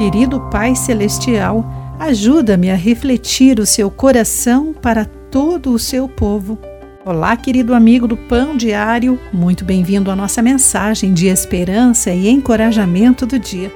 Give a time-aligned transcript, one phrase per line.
[0.00, 1.62] Querido Pai Celestial,
[1.98, 6.58] ajuda-me a refletir o seu coração para todo o seu povo.
[7.04, 13.26] Olá, querido amigo do Pão Diário, muito bem-vindo à nossa mensagem de esperança e encorajamento
[13.26, 13.70] do dia.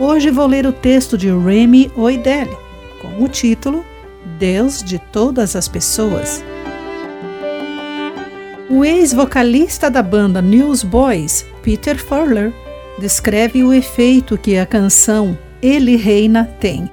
[0.00, 2.56] Hoje vou ler o texto de Remy Oideli,
[3.00, 3.84] com o título
[4.36, 6.42] Deus de Todas as Pessoas.
[8.68, 12.52] O ex-vocalista da banda Newsboys, Peter Furler,
[12.98, 16.90] descreve o efeito que a canção ele Reina tem.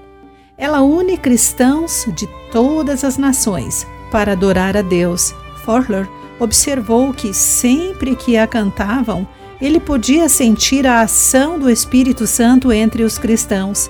[0.58, 5.34] Ela une cristãos de todas as nações para adorar a Deus.
[5.64, 6.08] Forler
[6.40, 9.28] observou que sempre que a cantavam,
[9.62, 13.90] ele podia sentir a ação do Espírito Santo entre os cristãos.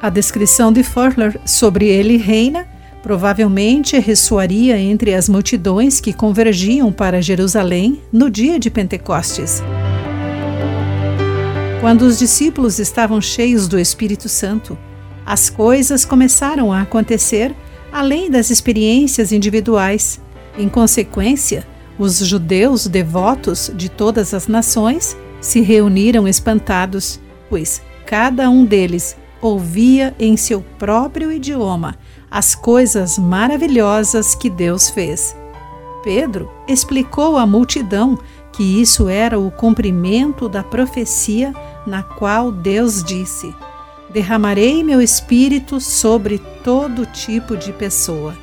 [0.00, 2.66] A descrição de Forler sobre Ele Reina
[3.02, 9.62] provavelmente ressoaria entre as multidões que convergiam para Jerusalém no dia de Pentecostes.
[11.80, 14.76] Quando os discípulos estavam cheios do Espírito Santo,
[15.24, 17.56] as coisas começaram a acontecer
[17.90, 20.20] além das experiências individuais.
[20.58, 21.66] Em consequência,
[21.98, 30.14] os judeus devotos de todas as nações se reuniram espantados, pois cada um deles ouvia
[30.18, 31.96] em seu próprio idioma
[32.30, 35.34] as coisas maravilhosas que Deus fez.
[36.02, 38.18] Pedro explicou à multidão
[38.52, 41.54] que isso era o cumprimento da profecia
[41.86, 43.54] na qual Deus disse:
[44.10, 48.36] Derramarei meu espírito sobre todo tipo de pessoa.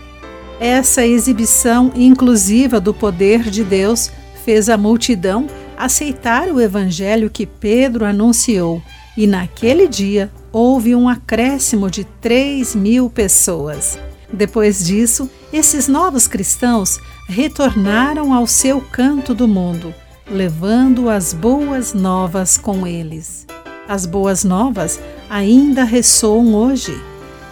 [0.60, 4.10] Essa exibição inclusiva do poder de Deus
[4.44, 8.82] fez a multidão aceitar o evangelho que Pedro anunciou,
[9.16, 14.00] e naquele dia houve um acréscimo de 3 mil pessoas.
[14.32, 19.94] Depois disso, esses novos cristãos retornaram ao seu canto do mundo
[20.30, 23.46] levando as boas novas com eles.
[23.88, 26.96] As boas novas ainda ressoam hoje.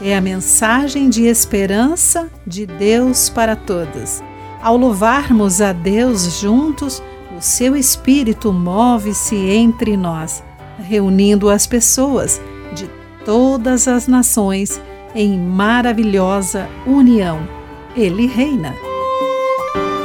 [0.01, 4.21] É a mensagem de esperança de Deus para todos.
[4.61, 7.02] Ao louvarmos a Deus juntos,
[7.37, 10.43] o seu Espírito move-se entre nós,
[10.77, 12.41] reunindo as pessoas
[12.73, 12.89] de
[13.23, 14.81] todas as nações
[15.14, 17.47] em maravilhosa união.
[17.95, 18.75] Ele reina.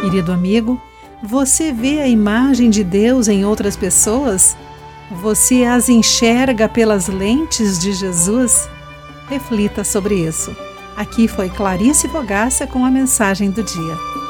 [0.00, 0.80] Querido amigo,
[1.22, 4.56] você vê a imagem de Deus em outras pessoas?
[5.10, 8.68] Você as enxerga pelas lentes de Jesus?
[9.28, 10.54] Reflita sobre isso.
[10.96, 14.29] Aqui foi Clarice Fogaça com a mensagem do dia.